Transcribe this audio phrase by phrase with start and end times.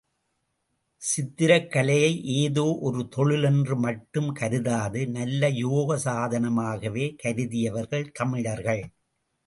[1.01, 8.83] சித்திரக் கலையை ஏதோ ஒரு தொழில் என்று மட்டும் கருதாது நல்ல யோக சாதனமாகவே கருதியவர்கள் தமிழர்கள்.